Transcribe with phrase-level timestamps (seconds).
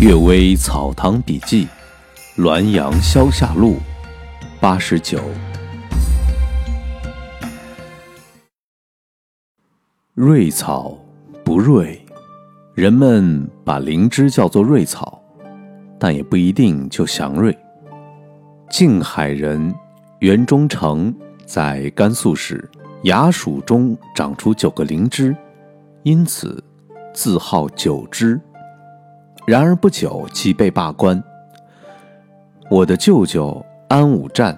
[0.02, 1.68] 《岳微草堂笔记》，
[2.42, 3.76] 滦阳消夏录，
[4.58, 5.20] 八十九。
[10.14, 10.98] 瑞草
[11.44, 12.02] 不瑞，
[12.72, 15.22] 人们把灵芝叫做瑞草，
[15.98, 17.54] 但也不一定就祥瑞。
[18.70, 19.74] 静海人
[20.20, 21.14] 袁忠诚
[21.44, 22.66] 在甘肃时，
[23.02, 25.36] 崖属中长出九个灵芝，
[26.04, 26.64] 因此
[27.12, 28.40] 自号九芝。
[29.46, 31.22] 然而不久即被罢官。
[32.70, 34.56] 我的舅舅安武战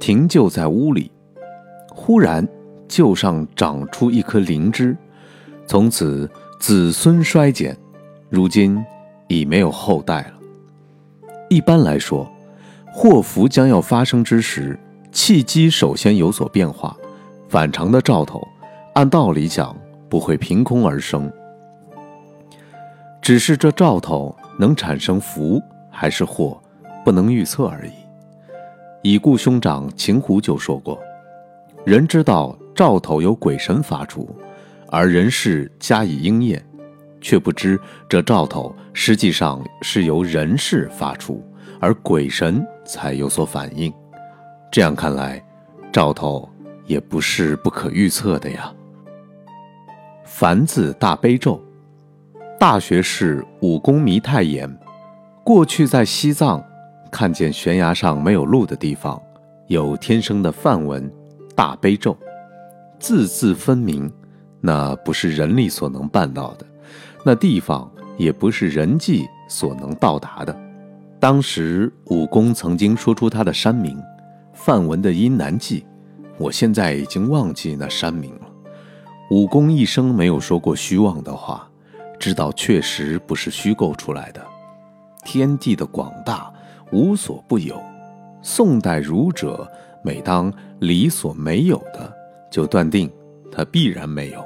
[0.00, 1.12] 停柩在屋里，
[1.94, 2.46] 忽然
[2.88, 4.96] 柩上长出一颗灵芝，
[5.66, 6.28] 从此
[6.58, 7.76] 子孙衰减，
[8.28, 8.84] 如今
[9.28, 10.32] 已没有后代了。
[11.48, 12.28] 一般来说，
[12.92, 14.76] 祸福将要发生之时，
[15.12, 16.96] 契机首先有所变化，
[17.48, 18.42] 反常的兆头，
[18.94, 19.76] 按道理讲
[20.08, 21.30] 不会凭空而生。
[23.30, 26.60] 只是这兆头能产生福还是祸，
[27.04, 27.92] 不能预测而已。
[29.02, 30.98] 已故兄长秦湖就说过
[31.86, 34.28] ：“人知道兆头由鬼神发出，
[34.88, 36.60] 而人事加以应验，
[37.20, 41.40] 却不知这兆头实际上是由人事发出，
[41.78, 43.94] 而鬼神才有所反应。
[44.72, 45.40] 这样看来，
[45.92, 46.50] 兆头
[46.84, 48.74] 也不是不可预测的呀。”
[50.26, 51.64] 凡字大悲咒。
[52.60, 54.70] 大学士武功迷太言，
[55.42, 56.62] 过去在西藏
[57.10, 59.18] 看见悬崖上没有路的地方，
[59.68, 61.10] 有天生的梵文
[61.56, 62.14] “大悲咒”，
[63.00, 64.12] 字字分明。
[64.60, 66.66] 那不是人力所能办到的，
[67.24, 70.54] 那地方也不是人迹所能到达的。
[71.18, 73.98] 当时武功曾经说出他的山名，
[74.52, 75.86] 梵文的音难记，
[76.36, 78.42] 我现在已经忘记那山名了。
[79.30, 81.66] 武功一生没有说过虚妄的话。
[82.20, 84.46] 知道确实不是虚构出来的，
[85.24, 86.52] 天地的广大
[86.92, 87.82] 无所不有。
[88.42, 89.66] 宋代儒者
[90.04, 92.14] 每当理所没有的，
[92.50, 93.10] 就断定
[93.50, 94.44] 它必然没有。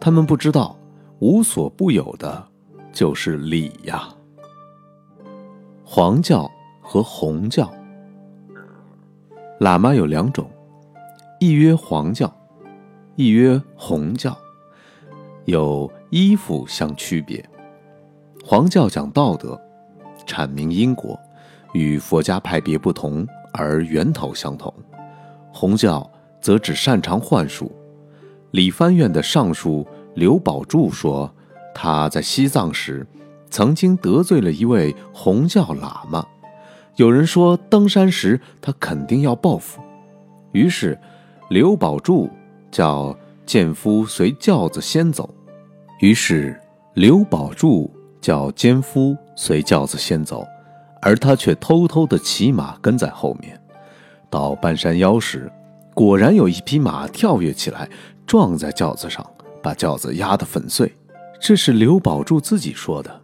[0.00, 0.76] 他们不知道
[1.20, 2.44] 无所不有的
[2.92, 4.08] 就是理呀。
[5.84, 6.50] 黄教
[6.82, 7.72] 和红教，
[9.60, 10.50] 喇嘛有两种，
[11.38, 12.32] 一曰黄教，
[13.14, 14.36] 一曰红教。
[15.46, 17.48] 有衣服相区别，
[18.44, 19.56] 黄教讲道德，
[20.26, 21.16] 阐明因果，
[21.72, 24.68] 与佛家派别不同，而源头相同；
[25.52, 27.70] 红教则只擅长幻术。
[28.50, 31.32] 理藩院的尚书刘宝柱说，
[31.72, 33.06] 他在西藏时
[33.48, 36.26] 曾经得罪了一位红教喇嘛，
[36.96, 39.80] 有人说登山时他肯定要报复，
[40.50, 40.98] 于是
[41.50, 42.28] 刘宝柱
[42.72, 45.32] 叫剑夫随轿子先走。
[46.00, 46.54] 于是，
[46.92, 47.90] 刘宝柱
[48.20, 50.46] 叫奸夫随轿子先走，
[51.00, 53.58] 而他却偷偷的骑马跟在后面。
[54.28, 55.50] 到半山腰时，
[55.94, 57.88] 果然有一匹马跳跃起来，
[58.26, 59.24] 撞在轿子上，
[59.62, 60.92] 把轿子压得粉碎。
[61.40, 63.22] 这是刘宝柱自己说的。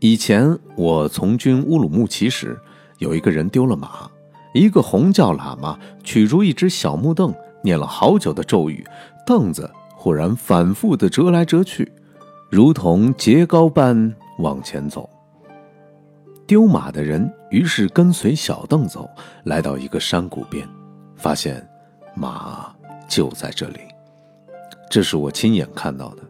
[0.00, 2.58] 以前我从军乌鲁木齐时，
[3.00, 4.10] 有一个人丢了马，
[4.54, 8.82] 一个红教喇嘛取出一只小木凳，念了好久的咒语，
[9.26, 11.92] 凳子忽然反复的折来折去。
[12.54, 15.10] 如同截高般往前走。
[16.46, 19.10] 丢马的人于是跟随小邓走，
[19.42, 20.64] 来到一个山谷边，
[21.16, 21.68] 发现
[22.14, 22.72] 马
[23.08, 23.80] 就在这里。
[24.88, 26.22] 这是我亲眼看到的。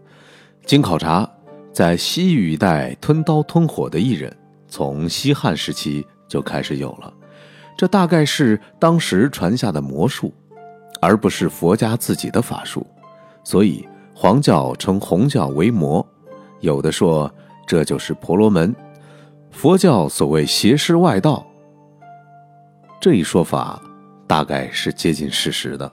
[0.64, 1.30] 经考察，
[1.74, 4.34] 在西域一带吞刀吞火的艺人，
[4.66, 7.12] 从西汉时期就开始有了。
[7.76, 10.32] 这大概是当时传下的魔术，
[11.02, 12.86] 而不是佛家自己的法术。
[13.44, 16.02] 所以黄教称红教为魔。
[16.64, 17.30] 有的说
[17.66, 18.74] 这就是婆罗门，
[19.50, 21.46] 佛教所谓邪师外道，
[22.98, 23.78] 这一说法
[24.26, 25.92] 大概是接近事实的。